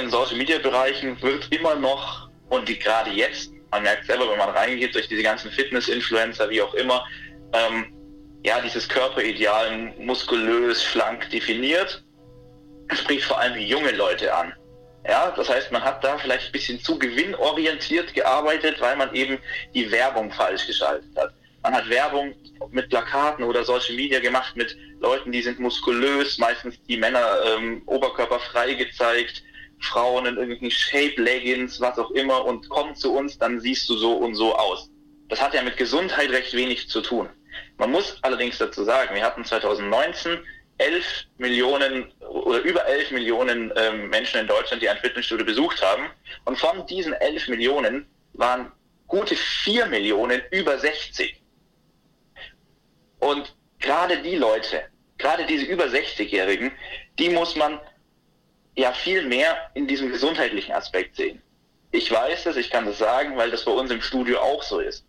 [0.00, 4.38] in Social Media Bereichen wird immer noch, und die gerade jetzt man merkt selber, wenn
[4.38, 7.04] man reingeht, durch diese ganzen Fitness-Influencer, wie auch immer,
[7.54, 7.86] ähm,
[8.44, 12.04] ja, dieses Körperideal muskulös, schlank definiert,
[12.92, 14.52] spricht vor allem junge Leute an.
[15.08, 19.38] Ja, das heißt, man hat da vielleicht ein bisschen zu gewinnorientiert gearbeitet, weil man eben
[19.74, 21.32] die Werbung falsch geschaltet hat.
[21.62, 22.34] Man hat Werbung
[22.70, 27.82] mit Plakaten oder Social Media gemacht mit Leuten, die sind muskulös, meistens die Männer ähm,
[27.86, 29.42] oberkörperfrei gezeigt,
[29.80, 34.14] Frauen in irgendwelchen Shape-Leggings, was auch immer und komm zu uns, dann siehst du so
[34.14, 34.90] und so aus.
[35.28, 37.28] Das hat ja mit Gesundheit recht wenig zu tun.
[37.78, 40.38] Man muss allerdings dazu sagen, wir hatten 2019
[40.78, 41.04] 11
[41.38, 46.06] Millionen oder über 11 Millionen ähm, Menschen in Deutschland, die ein Fitnessstudio besucht haben.
[46.44, 48.72] Und von diesen 11 Millionen waren
[49.06, 51.41] gute 4 Millionen über 60.
[53.22, 54.82] Und gerade die Leute,
[55.16, 56.72] gerade diese über 60-Jährigen,
[57.20, 57.78] die muss man
[58.74, 61.40] ja viel mehr in diesem gesundheitlichen Aspekt sehen.
[61.92, 64.80] Ich weiß es, ich kann das sagen, weil das bei uns im Studio auch so
[64.80, 65.04] ist.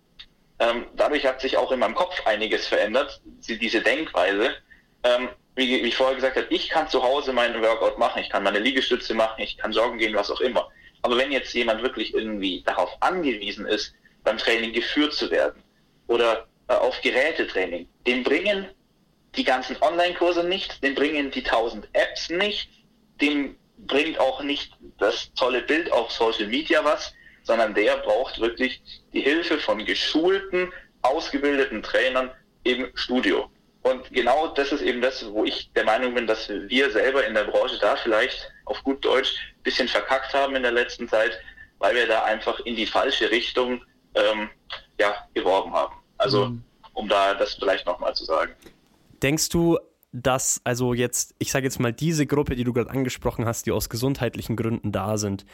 [0.60, 4.58] Ähm, dadurch hat sich auch in meinem Kopf einiges verändert, diese Denkweise.
[5.04, 8.30] Ähm, wie, wie, ich vorher gesagt habe, ich kann zu Hause meinen Workout machen, ich
[8.30, 10.70] kann meine Liegestütze machen, ich kann joggen gehen, was auch immer.
[11.02, 15.64] Aber wenn jetzt jemand wirklich irgendwie darauf angewiesen ist, beim Training geführt zu werden
[16.06, 16.48] oder
[16.82, 18.68] auf Gerätetraining, dem bringen
[19.36, 22.70] die ganzen Online-Kurse nicht, den bringen die 1000 Apps nicht,
[23.22, 28.82] dem bringt auch nicht das tolle Bild auf Social Media was, sondern der braucht wirklich
[29.12, 32.32] die Hilfe von geschulten, ausgebildeten Trainern
[32.64, 33.50] im Studio.
[33.82, 37.34] Und genau das ist eben das, wo ich der Meinung bin, dass wir selber in
[37.34, 41.38] der Branche da vielleicht auf gut Deutsch ein bisschen verkackt haben in der letzten Zeit,
[41.80, 43.84] weil wir da einfach in die falsche Richtung
[44.16, 44.50] ähm,
[44.98, 45.96] ja, geworben haben.
[46.24, 46.64] Also mhm.
[46.94, 48.54] um da das vielleicht nochmal zu sagen.
[49.22, 49.78] Denkst du,
[50.12, 53.72] dass also jetzt, ich sage jetzt mal, diese Gruppe, die du gerade angesprochen hast, die
[53.72, 55.46] aus gesundheitlichen Gründen da sind,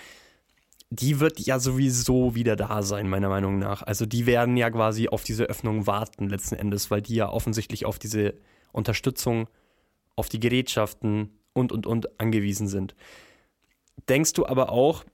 [0.91, 3.83] die wird ja sowieso wieder da sein, meiner Meinung nach.
[3.83, 7.85] Also die werden ja quasi auf diese Öffnung warten letzten Endes, weil die ja offensichtlich
[7.85, 8.33] auf diese
[8.71, 9.47] Unterstützung,
[10.15, 12.95] auf die Gerätschaften und, und, und angewiesen sind.
[14.09, 15.05] Denkst du aber auch,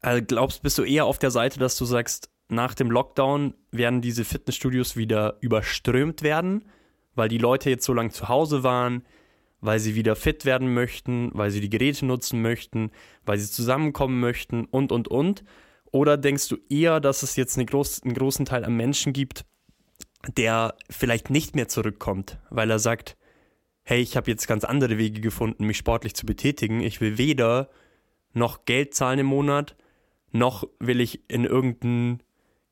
[0.00, 4.00] also glaubst, bist du eher auf der Seite, dass du sagst, nach dem Lockdown werden
[4.00, 6.64] diese Fitnessstudios wieder überströmt werden,
[7.14, 9.04] weil die Leute jetzt so lange zu Hause waren,
[9.60, 12.90] weil sie wieder fit werden möchten, weil sie die Geräte nutzen möchten,
[13.24, 15.44] weil sie zusammenkommen möchten und, und, und?
[15.90, 19.46] Oder denkst du eher, dass es jetzt eine groß, einen großen Teil an Menschen gibt,
[20.36, 23.16] der vielleicht nicht mehr zurückkommt, weil er sagt,
[23.84, 26.80] hey, ich habe jetzt ganz andere Wege gefunden, mich sportlich zu betätigen.
[26.80, 27.70] Ich will weder
[28.32, 29.76] noch Geld zahlen im Monat,
[30.32, 32.22] noch will ich in irgendein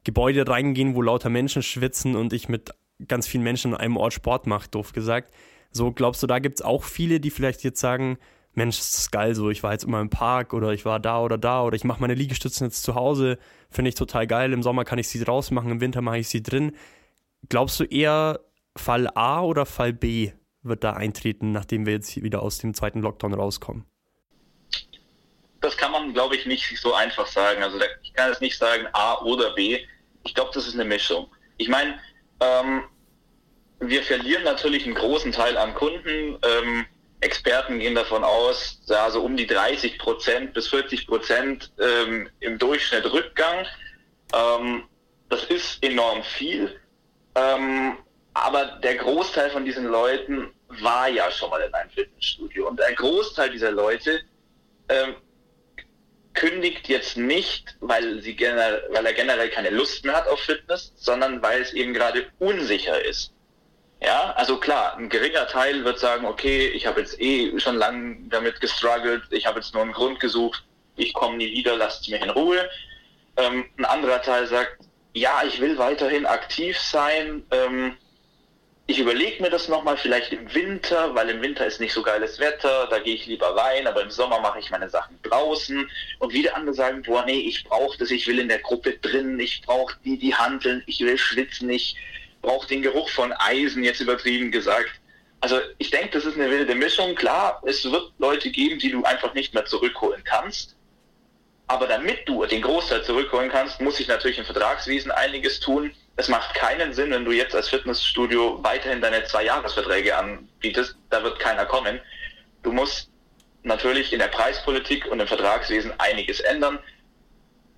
[0.05, 2.75] Gebäude reingehen, wo lauter Menschen schwitzen und ich mit
[3.09, 5.35] ganz vielen Menschen an einem Ort Sport mache, doof gesagt.
[5.71, 8.19] So, glaubst du, da gibt es auch viele, die vielleicht jetzt sagen,
[8.55, 11.39] Mensch, ist geil so, ich war jetzt immer im Park oder ich war da oder
[11.39, 13.39] da oder ich mache meine Liegestützen jetzt zu Hause,
[13.71, 16.29] finde ich total geil, im Sommer kann ich sie draußen machen, im Winter mache ich
[16.29, 16.73] sie drin.
[17.49, 18.41] Glaubst du eher
[18.77, 23.01] Fall A oder Fall B wird da eintreten, nachdem wir jetzt wieder aus dem zweiten
[23.01, 23.85] Lockdown rauskommen?
[25.63, 27.63] Das kann man, glaube ich, nicht so einfach sagen.
[27.63, 29.79] Also ich kann jetzt nicht sagen A oder B.
[30.25, 31.31] Ich glaube, das ist eine Mischung.
[31.57, 31.99] Ich meine,
[32.41, 32.83] ähm,
[33.81, 36.39] wir verlieren natürlich einen großen Teil an Kunden.
[36.43, 36.87] Ähm,
[37.21, 42.59] Experten gehen davon aus, ja, so um die 30 Prozent bis 40 Prozent ähm, im
[42.59, 43.65] Durchschnitt Rückgang.
[44.35, 44.85] Ähm,
[45.29, 46.81] das ist enorm viel.
[47.37, 47.99] Ähm,
[48.35, 52.69] aber der Großteil von diesen Leuten war ja schon mal in einem Fitnessstudio.
[52.69, 54.21] Und der Großteil dieser Leute
[54.89, 55.15] ähm,
[56.35, 61.43] kündigt jetzt nicht, weil, sie weil er generell keine Lust mehr hat auf Fitness, sondern
[61.43, 63.33] weil es eben gerade unsicher ist.
[64.03, 68.17] Ja, also klar, ein geringer Teil wird sagen, okay, ich habe jetzt eh schon lange
[68.29, 70.65] damit gestruggelt, ich habe jetzt nur einen Grund gesucht,
[70.97, 72.69] ich komme nie wieder, lasst mich in Ruhe.
[73.37, 74.79] Ähm, ein anderer Teil sagt,
[75.15, 77.97] ja, ich will weiterhin aktiv sein, ähm,
[78.93, 82.39] ich überlege mir das nochmal, vielleicht im Winter, weil im Winter ist nicht so geiles
[82.39, 85.89] Wetter, da gehe ich lieber rein, aber im Sommer mache ich meine Sachen draußen.
[86.19, 89.41] Und wieder andere sagen, boah, nee, ich brauche das, ich will in der Gruppe drin,
[89.41, 91.97] ich brauche die, die handeln, ich will schwitzen, ich
[92.43, 94.91] brauche den Geruch von Eisen, jetzt übertrieben gesagt.
[95.41, 97.15] Also ich denke, das ist eine wilde Mischung.
[97.15, 100.77] Klar, es wird Leute geben, die du einfach nicht mehr zurückholen kannst.
[101.67, 106.29] Aber damit du den Großteil zurückholen kannst, muss sich natürlich im Vertragswesen einiges tun es
[106.29, 111.39] macht keinen Sinn, wenn du jetzt als Fitnessstudio weiterhin deine zwei Jahresverträge anbietest, da wird
[111.39, 112.01] keiner kommen.
[112.63, 113.11] Du musst
[113.63, 116.79] natürlich in der Preispolitik und im Vertragswesen einiges ändern.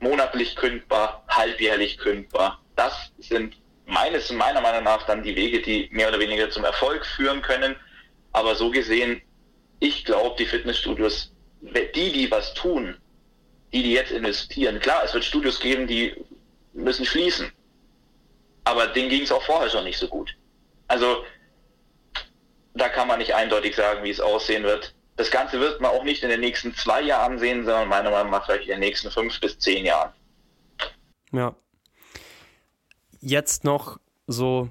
[0.01, 2.61] Monatlich kündbar, halbjährlich kündbar.
[2.75, 7.07] Das sind meines, meiner Meinung nach dann die Wege, die mehr oder weniger zum Erfolg
[7.07, 7.77] führen können.
[8.33, 9.23] Aber so gesehen,
[9.79, 12.97] ich glaube, die Fitnessstudios, die, die was tun,
[13.73, 16.15] die, die jetzt investieren, klar, es wird Studios geben, die
[16.73, 17.53] müssen schließen
[18.65, 20.37] aber denen ging es auch vorher schon nicht so gut.
[20.89, 21.25] Also
[22.75, 24.95] da kann man nicht eindeutig sagen, wie es aussehen wird.
[25.17, 28.33] Das Ganze wird man auch nicht in den nächsten zwei Jahren sehen, sondern meiner Meinung
[28.33, 30.13] nach vielleicht in den nächsten fünf bis zehn Jahren.
[31.31, 31.55] Ja.
[33.21, 34.71] Jetzt noch so,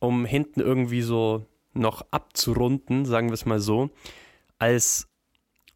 [0.00, 3.90] um hinten irgendwie so noch abzurunden, sagen wir es mal so,
[4.58, 5.08] als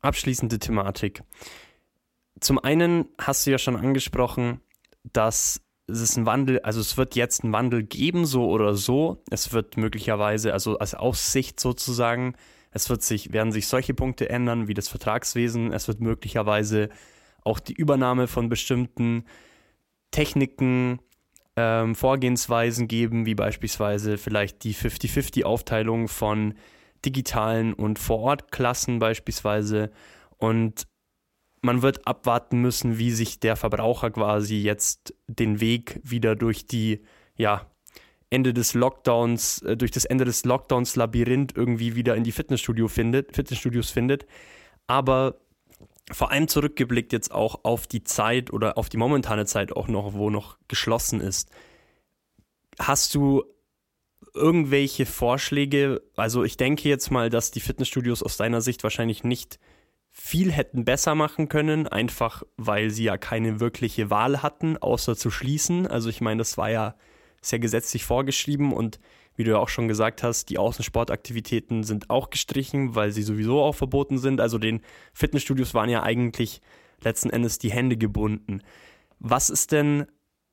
[0.01, 1.23] abschließende Thematik.
[2.40, 4.61] Zum einen hast du ja schon angesprochen,
[5.05, 9.22] dass es ist ein Wandel, also es wird jetzt einen Wandel geben, so oder so.
[9.31, 12.35] Es wird möglicherweise, also als Aussicht sozusagen,
[12.70, 15.72] es wird sich, werden sich solche Punkte ändern wie das Vertragswesen.
[15.72, 16.88] Es wird möglicherweise
[17.44, 19.24] auch die Übernahme von bestimmten
[20.11, 21.00] Techniken,
[21.57, 26.55] ähm, Vorgehensweisen geben, wie beispielsweise vielleicht die 50-50-Aufteilung von
[27.05, 29.90] digitalen und Vor-Ort-Klassen beispielsweise.
[30.37, 30.87] Und
[31.62, 37.03] man wird abwarten müssen, wie sich der Verbraucher quasi jetzt den Weg wieder durch die,
[37.37, 37.66] ja,
[38.31, 42.88] Ende des Lockdowns, äh, durch das Ende des Lockdowns Labyrinth irgendwie wieder in die Fitnessstudio
[42.88, 44.27] findet, Fitnessstudios findet.
[44.87, 45.40] Aber
[46.12, 50.14] vor allem zurückgeblickt jetzt auch auf die Zeit oder auf die momentane Zeit auch noch,
[50.14, 51.51] wo noch geschlossen ist.
[52.79, 53.44] Hast du
[54.35, 56.03] irgendwelche Vorschläge?
[56.16, 59.59] Also ich denke jetzt mal, dass die Fitnessstudios aus deiner Sicht wahrscheinlich nicht
[60.11, 65.31] viel hätten besser machen können, einfach weil sie ja keine wirkliche Wahl hatten, außer zu
[65.31, 65.87] schließen.
[65.87, 66.94] Also ich meine, das war ja
[67.40, 69.01] sehr gesetzlich vorgeschrieben und
[69.37, 73.62] wie du ja auch schon gesagt hast, die Außensportaktivitäten sind auch gestrichen, weil sie sowieso
[73.62, 74.40] auch verboten sind.
[74.40, 74.83] Also den
[75.14, 76.61] Fitnessstudios waren ja eigentlich
[77.03, 78.62] letzten Endes die Hände gebunden.
[79.18, 80.07] Was ist denn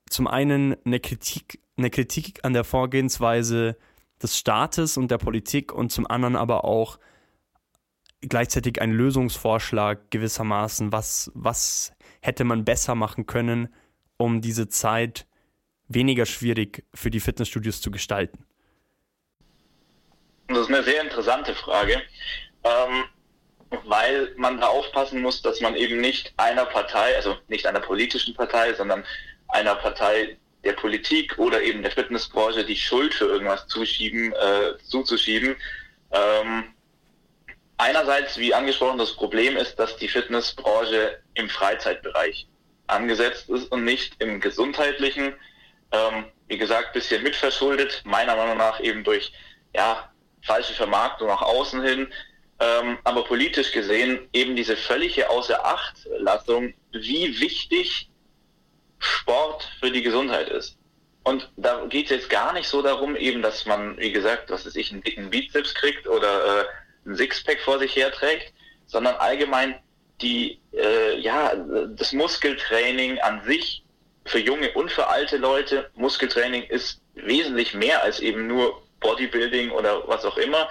[0.10, 3.78] zum einen eine Kritik, eine Kritik an der Vorgehensweise
[4.22, 6.98] des Staates und der Politik und zum anderen aber auch
[8.22, 13.74] gleichzeitig ein Lösungsvorschlag gewissermaßen, was, was hätte man besser machen können,
[14.18, 15.28] um diese Zeit
[15.88, 18.46] weniger schwierig für die Fitnessstudios zu gestalten?
[20.48, 22.02] Das ist eine sehr interessante Frage,
[22.64, 23.04] ähm,
[23.86, 28.34] weil man da aufpassen muss, dass man eben nicht einer Partei, also nicht einer politischen
[28.34, 29.04] Partei, sondern
[29.50, 35.56] einer Partei der Politik oder eben der Fitnessbranche die Schuld für irgendwas zuschieben, äh, zuzuschieben.
[36.12, 36.74] Ähm,
[37.78, 42.48] einerseits, wie angesprochen, das Problem ist, dass die Fitnessbranche im Freizeitbereich
[42.88, 45.34] angesetzt ist und nicht im gesundheitlichen.
[45.92, 49.32] Ähm, wie gesagt, bisschen mitverschuldet, meiner Meinung nach eben durch
[49.76, 50.12] ja,
[50.42, 52.12] falsche Vermarktung nach außen hin,
[52.60, 58.10] ähm, aber politisch gesehen eben diese völlige Außerachtlassung, wie wichtig
[59.00, 60.78] Sport für die Gesundheit ist.
[61.24, 64.66] Und da geht es jetzt gar nicht so darum, eben, dass man, wie gesagt, was
[64.66, 66.66] weiß ich, einen dicken Bizeps kriegt oder äh,
[67.08, 68.54] ein Sixpack vor sich herträgt,
[68.86, 69.76] sondern allgemein
[70.22, 71.54] die, äh, ja,
[71.90, 73.84] das Muskeltraining an sich
[74.26, 75.90] für junge und für alte Leute.
[75.96, 80.70] Muskeltraining ist wesentlich mehr als eben nur Bodybuilding oder was auch immer.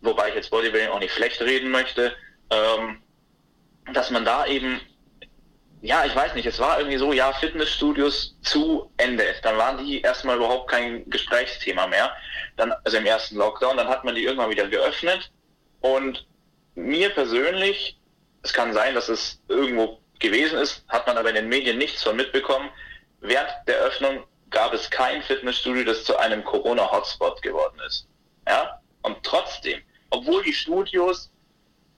[0.00, 2.14] Wobei ich jetzt Bodybuilding auch nicht schlecht reden möchte.
[2.50, 3.02] Ähm,
[3.92, 4.80] dass man da eben
[5.84, 9.22] ja, ich weiß nicht, es war irgendwie so, ja, Fitnessstudios zu Ende.
[9.42, 12.10] Dann waren die erstmal überhaupt kein Gesprächsthema mehr.
[12.56, 15.30] Dann, also im ersten Lockdown, dann hat man die irgendwann wieder geöffnet.
[15.82, 16.26] Und
[16.74, 18.00] mir persönlich,
[18.42, 22.02] es kann sein, dass es irgendwo gewesen ist, hat man aber in den Medien nichts
[22.02, 22.70] von mitbekommen.
[23.20, 28.08] Während der Öffnung gab es kein Fitnessstudio, das zu einem Corona-Hotspot geworden ist.
[28.48, 28.80] Ja?
[29.02, 31.30] Und trotzdem, obwohl die Studios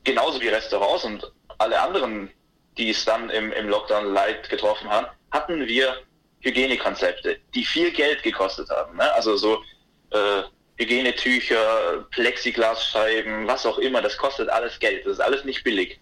[0.03, 2.33] genauso wie Restaurants und alle anderen
[2.79, 5.97] die es dann im, im Lockdown Light getroffen haben, hatten wir
[6.41, 8.97] Hygienekonzepte, die viel Geld gekostet haben.
[8.97, 9.13] Ne?
[9.15, 9.63] Also so
[10.11, 10.43] äh,
[10.79, 15.99] Hygienetücher, Plexiglasscheiben, was auch immer, das kostet alles Geld, das ist alles nicht billig.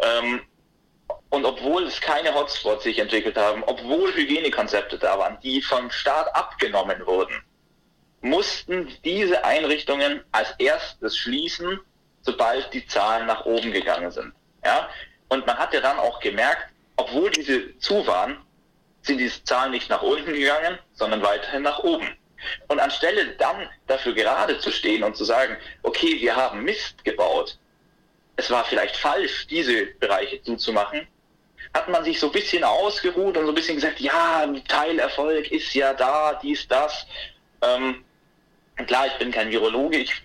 [0.00, 0.40] Ähm,
[1.30, 6.34] und obwohl es keine Hotspots sich entwickelt haben, obwohl Hygienekonzepte da waren, die vom Staat
[6.34, 7.34] abgenommen wurden,
[8.20, 11.80] mussten diese Einrichtungen als erstes schließen,
[12.22, 14.32] sobald die Zahlen nach oben gegangen sind.
[14.64, 14.88] Ja?
[15.28, 18.38] Und man hat ja dann auch gemerkt, obwohl diese zu waren,
[19.02, 22.16] sind diese Zahlen nicht nach unten gegangen, sondern weiterhin nach oben.
[22.68, 27.58] Und anstelle dann dafür gerade zu stehen und zu sagen, okay, wir haben Mist gebaut,
[28.36, 31.06] es war vielleicht falsch, diese Bereiche zuzumachen,
[31.74, 35.74] hat man sich so ein bisschen ausgeruht und so ein bisschen gesagt, ja, Teilerfolg ist
[35.74, 37.06] ja da, dies, das.
[37.62, 38.04] Ähm,
[38.84, 40.22] klar, ich bin kein Virologe, ich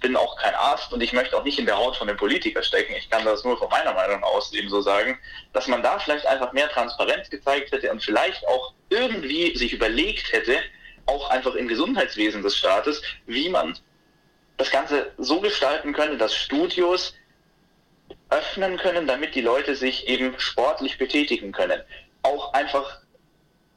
[0.00, 2.62] bin auch kein Arzt und ich möchte auch nicht in der Haut von dem Politiker
[2.62, 2.94] stecken.
[2.96, 5.18] Ich kann das nur von meiner Meinung aus eben so sagen,
[5.52, 10.32] dass man da vielleicht einfach mehr Transparenz gezeigt hätte und vielleicht auch irgendwie sich überlegt
[10.32, 10.58] hätte,
[11.06, 13.76] auch einfach im Gesundheitswesen des Staates, wie man
[14.56, 17.14] das Ganze so gestalten könnte, dass Studios
[18.30, 21.82] öffnen können, damit die Leute sich eben sportlich betätigen können.
[22.22, 23.00] Auch einfach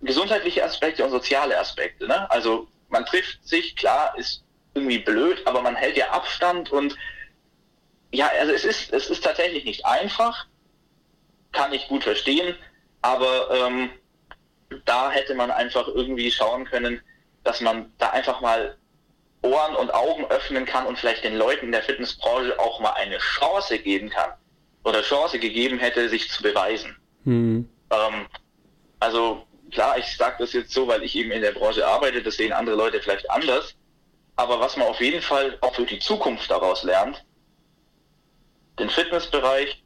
[0.01, 2.07] gesundheitliche Aspekte und soziale Aspekte.
[2.07, 2.29] Ne?
[2.29, 4.43] Also man trifft sich, klar, ist
[4.75, 6.95] irgendwie blöd, aber man hält ja Abstand und
[8.11, 10.45] ja, also es ist, es ist tatsächlich nicht einfach,
[11.51, 12.55] kann ich gut verstehen,
[13.01, 13.89] aber ähm,
[14.85, 17.01] da hätte man einfach irgendwie schauen können,
[17.43, 18.77] dass man da einfach mal
[19.41, 23.17] Ohren und Augen öffnen kann und vielleicht den Leuten in der Fitnessbranche auch mal eine
[23.17, 24.31] Chance geben kann
[24.83, 26.95] oder Chance gegeben hätte, sich zu beweisen.
[27.23, 27.67] Mhm.
[27.89, 28.27] Ähm,
[28.99, 32.37] also klar, ich sage das jetzt so, weil ich eben in der Branche arbeite, das
[32.37, 33.75] sehen andere Leute vielleicht anders.
[34.35, 37.23] Aber was man auf jeden Fall auch für die Zukunft daraus lernt,
[38.79, 39.83] den Fitnessbereich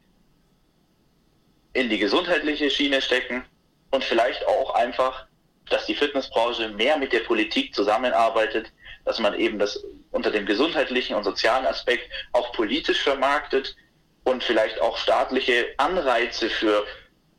[1.74, 3.44] in die gesundheitliche Schiene stecken
[3.90, 5.26] und vielleicht auch einfach,
[5.68, 8.72] dass die Fitnessbranche mehr mit der Politik zusammenarbeitet,
[9.04, 13.76] dass man eben das unter dem gesundheitlichen und sozialen Aspekt auch politisch vermarktet
[14.24, 16.86] und vielleicht auch staatliche Anreize für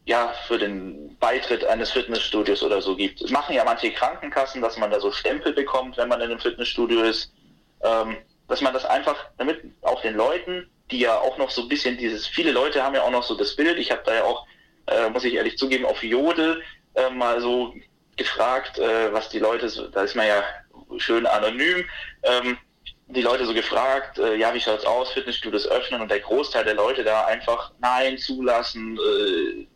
[0.09, 3.21] ja, für den Beitritt eines Fitnessstudios oder so gibt.
[3.21, 6.39] Es machen ja manche Krankenkassen, dass man da so Stempel bekommt, wenn man in einem
[6.39, 7.31] Fitnessstudio ist,
[7.83, 8.17] ähm,
[8.47, 11.95] dass man das einfach, damit auch den Leuten, die ja auch noch so ein bisschen
[11.99, 14.47] dieses, viele Leute haben ja auch noch so das Bild, ich habe da ja auch,
[14.87, 16.63] äh, muss ich ehrlich zugeben, auf Jodel
[16.95, 17.75] äh, mal so
[18.17, 20.43] gefragt, äh, was die Leute, so, da ist man ja
[20.97, 21.85] schön anonym.
[22.23, 22.57] Ähm,
[23.05, 26.75] die Leute so gefragt, äh, ja, wie schaut's aus, Fitnessstudios öffnen und der Großteil der
[26.75, 29.67] Leute da einfach nein zulassen, äh,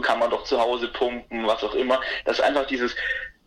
[0.00, 2.00] kann man doch zu Hause pumpen, was auch immer.
[2.24, 2.94] Das ist einfach dieses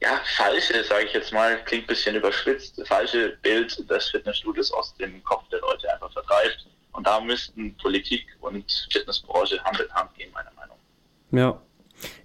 [0.02, 4.96] ja, falsche, sage ich jetzt mal, klingt ein bisschen überspitzt, falsche Bild des Fitnessstudios aus
[4.96, 6.68] dem Kopf der Leute einfach vertreibt.
[6.92, 10.78] Und da müssten Politik und Fitnessbranche Hand in Hand gehen, meiner Meinung
[11.32, 11.40] nach.
[11.40, 11.62] Ja.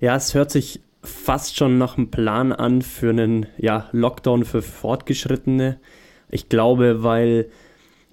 [0.01, 4.63] Ja, es hört sich fast schon nach einem Plan an für einen ja, Lockdown für
[4.63, 5.81] Fortgeschrittene.
[6.29, 7.51] Ich glaube, weil,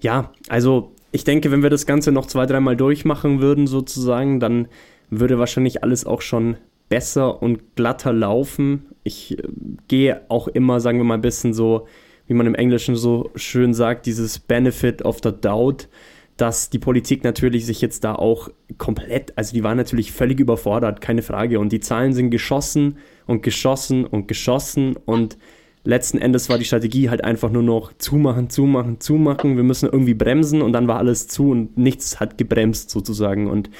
[0.00, 4.68] ja, also ich denke, wenn wir das Ganze noch zwei, dreimal durchmachen würden, sozusagen, dann
[5.10, 6.56] würde wahrscheinlich alles auch schon
[6.88, 8.86] besser und glatter laufen.
[9.04, 9.42] Ich äh,
[9.88, 11.86] gehe auch immer, sagen wir mal, ein bisschen so,
[12.26, 15.88] wie man im Englischen so schön sagt, dieses Benefit of the Doubt,
[16.36, 21.00] dass die Politik natürlich sich jetzt da auch komplett, also die waren natürlich völlig überfordert,
[21.00, 21.58] keine Frage.
[21.58, 25.36] Und die Zahlen sind geschossen und geschossen und geschossen und
[25.84, 29.56] letzten Endes war die Strategie halt einfach nur noch zumachen, zumachen, zumachen.
[29.56, 33.48] Wir müssen irgendwie bremsen und dann war alles zu und nichts hat gebremst sozusagen.
[33.48, 33.70] Und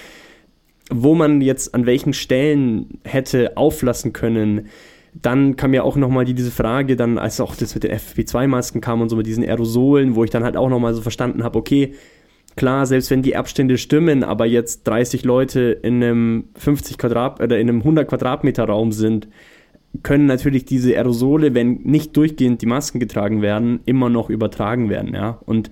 [0.90, 4.68] wo man jetzt an welchen Stellen hätte auflassen können,
[5.14, 8.80] dann kam ja auch nochmal die, diese Frage, dann als auch das mit den FFP2-Masken
[8.80, 11.58] kam und so mit diesen Aerosolen, wo ich dann halt auch nochmal so verstanden habe,
[11.58, 11.94] okay,
[12.56, 17.58] klar, selbst wenn die Abstände stimmen, aber jetzt 30 Leute in einem 50 Quadrat oder
[17.58, 19.28] in einem 100 Quadratmeter Raum sind,
[20.02, 25.14] können natürlich diese Aerosole, wenn nicht durchgehend die Masken getragen werden, immer noch übertragen werden,
[25.14, 25.40] ja.
[25.46, 25.70] Und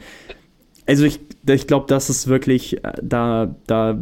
[0.87, 3.99] also ich, ich glaube, das ist wirklich, äh, da, da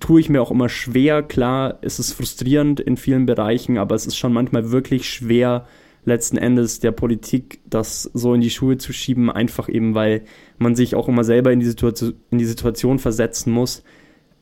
[0.00, 1.22] tue ich mir auch immer schwer.
[1.22, 5.66] Klar, es ist frustrierend in vielen Bereichen, aber es ist schon manchmal wirklich schwer,
[6.04, 10.24] letzten Endes der Politik das so in die Schuhe zu schieben, einfach eben, weil
[10.58, 13.82] man sich auch immer selber in die, Situation, in die Situation versetzen muss,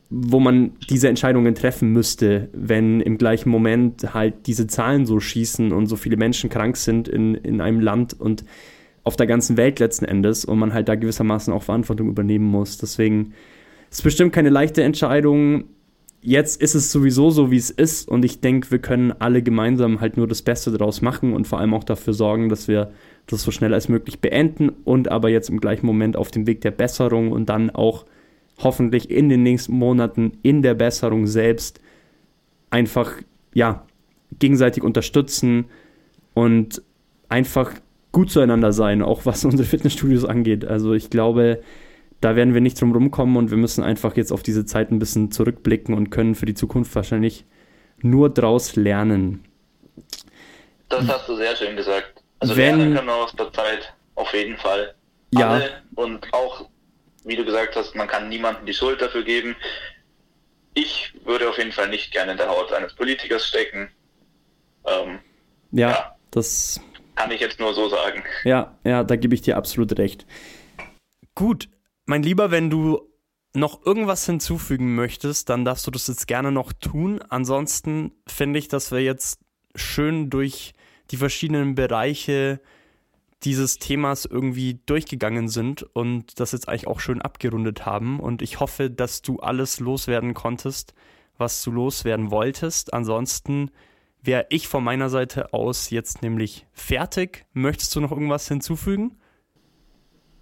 [0.09, 5.71] wo man diese Entscheidungen treffen müsste, wenn im gleichen Moment halt diese Zahlen so schießen
[5.71, 8.43] und so viele Menschen krank sind in, in einem Land und
[9.03, 12.77] auf der ganzen Welt letzten Endes und man halt da gewissermaßen auch Verantwortung übernehmen muss.
[12.77, 13.33] Deswegen
[13.89, 15.65] ist es bestimmt keine leichte Entscheidung.
[16.21, 19.99] Jetzt ist es sowieso so, wie es ist und ich denke, wir können alle gemeinsam
[19.99, 22.91] halt nur das Beste daraus machen und vor allem auch dafür sorgen, dass wir
[23.27, 26.61] das so schnell als möglich beenden und aber jetzt im gleichen Moment auf dem Weg
[26.61, 28.05] der Besserung und dann auch
[28.57, 31.81] hoffentlich in den nächsten Monaten in der Besserung selbst
[32.69, 33.11] einfach,
[33.53, 33.85] ja,
[34.39, 35.65] gegenseitig unterstützen
[36.33, 36.81] und
[37.29, 37.73] einfach
[38.13, 40.63] gut zueinander sein, auch was unsere Fitnessstudios angeht.
[40.63, 41.61] Also ich glaube,
[42.21, 44.99] da werden wir nicht drum rumkommen und wir müssen einfach jetzt auf diese Zeit ein
[44.99, 47.43] bisschen zurückblicken und können für die Zukunft wahrscheinlich
[48.01, 49.43] nur draus lernen.
[50.87, 52.23] Das hast du sehr schön gesagt.
[52.39, 54.95] Also Wenn, lernen können wir aus der Zeit auf jeden Fall.
[55.31, 55.49] Ja.
[55.49, 56.69] Alle und auch,
[57.25, 59.55] wie du gesagt hast, man kann niemandem die Schuld dafür geben.
[60.75, 63.89] Ich würde auf jeden Fall nicht gerne in der Haut eines Politikers stecken.
[64.85, 65.19] Ähm,
[65.71, 66.79] ja, ja, das
[67.15, 68.23] kann ich jetzt nur so sagen.
[68.43, 70.25] Ja, ja, da gebe ich dir absolut recht.
[71.35, 71.69] Gut,
[72.05, 73.09] mein Lieber, wenn du
[73.55, 77.21] noch irgendwas hinzufügen möchtest, dann darfst du das jetzt gerne noch tun.
[77.29, 79.39] Ansonsten finde ich, dass wir jetzt
[79.75, 80.73] schön durch
[81.11, 82.59] die verschiedenen Bereiche
[83.43, 88.19] dieses Themas irgendwie durchgegangen sind und das jetzt eigentlich auch schön abgerundet haben.
[88.19, 90.93] Und ich hoffe, dass du alles loswerden konntest,
[91.37, 92.93] was du loswerden wolltest.
[92.93, 93.69] Ansonsten
[94.23, 97.45] wäre ich von meiner Seite aus jetzt nämlich fertig.
[97.53, 99.19] Möchtest du noch irgendwas hinzufügen?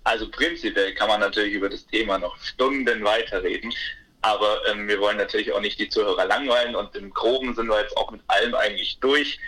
[0.03, 3.73] Also prinzipiell kann man natürlich über das Thema noch Stunden weiterreden,
[4.21, 7.81] aber ähm, wir wollen natürlich auch nicht die Zuhörer langweilen und im Groben sind wir
[7.81, 9.39] jetzt auch mit allem eigentlich durch.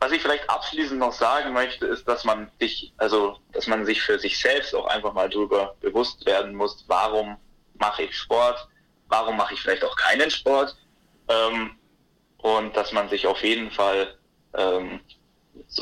[0.00, 4.02] Was ich vielleicht abschließend noch sagen möchte, ist, dass man sich, also dass man sich
[4.02, 7.36] für sich selbst auch einfach mal darüber bewusst werden muss, warum
[7.74, 8.66] mache ich Sport,
[9.08, 10.74] warum mache ich vielleicht auch keinen Sport.
[11.28, 11.76] Ähm,
[12.42, 14.14] und dass man sich auf jeden Fall,
[14.56, 15.00] ähm,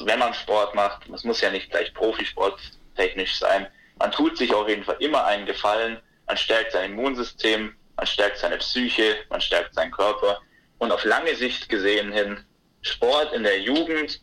[0.05, 2.61] wenn man Sport macht, es muss ja nicht gleich Profisport
[2.97, 3.67] technisch sein,
[3.99, 8.39] man tut sich auf jeden Fall immer einen Gefallen, man stärkt sein Immunsystem, man stärkt
[8.39, 10.41] seine Psyche, man stärkt seinen Körper
[10.79, 12.45] und auf lange Sicht gesehen hin,
[12.83, 14.23] Sport in der Jugend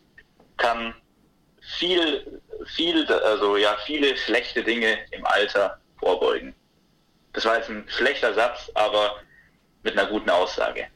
[0.56, 0.94] kann
[1.78, 6.54] viel, viel, also ja, viele schlechte Dinge im Alter vorbeugen.
[7.32, 9.16] Das war jetzt ein schlechter Satz, aber
[9.82, 10.88] mit einer guten Aussage.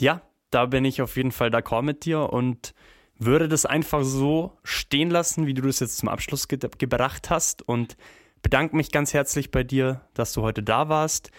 [0.00, 2.74] Ja, da bin ich auf jeden Fall d'accord mit dir und
[3.18, 7.66] würde das einfach so stehen lassen, wie du das jetzt zum Abschluss ge gebracht hast
[7.66, 7.96] und
[8.42, 11.30] bedanke mich ganz herzlich bei dir, dass du heute da warst.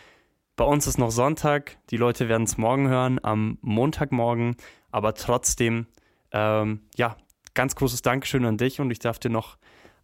[0.56, 4.58] Bei uns ist noch Sonntag, die Leute werden es morgen hören, am Montagmorgen,
[4.92, 5.86] aber trotzdem,
[6.32, 7.16] ähm, ja,
[7.54, 9.58] ganz großes Dankeschön an dich und ich darf dir noch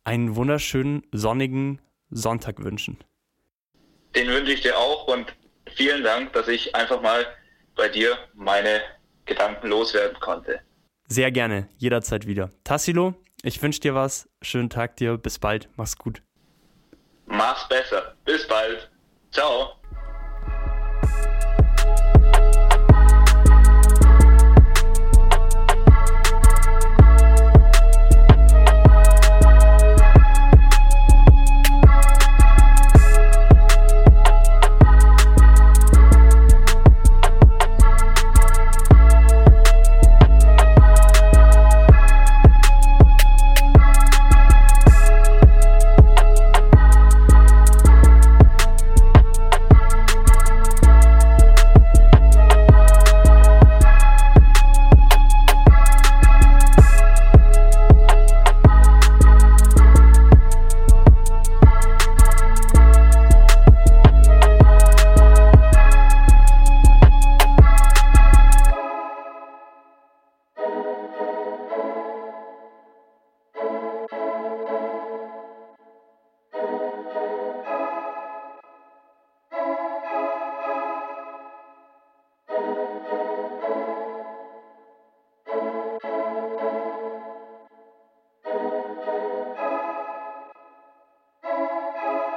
[0.03, 2.97] einen wunderschönen sonnigen Sonntag wünschen.
[4.15, 5.35] Den wünsche ich dir auch und
[5.75, 7.25] vielen Dank, dass ich einfach mal
[7.75, 8.81] bei dir meine
[9.25, 10.59] Gedanken loswerden konnte.
[11.07, 12.49] Sehr gerne, jederzeit wieder.
[12.63, 13.13] Tassilo,
[13.43, 14.29] Ich wünsche dir was.
[14.41, 15.17] Schönen Tag dir.
[15.17, 15.67] Bis bald.
[15.75, 16.21] Mach's gut.
[17.25, 18.15] Mach's besser.
[18.25, 18.89] Bis bald.
[19.31, 19.75] Ciao.